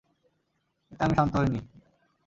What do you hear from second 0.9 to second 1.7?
এতে আমি শান্ত হইনি।